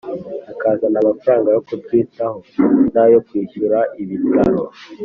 akazana 0.51 0.97
amafaranga 1.03 1.47
yo 1.55 1.61
kutwitaho 1.67 2.37
nayo 2.93 3.17
kwishyura 3.27 3.79
ibitaro" 4.01 4.63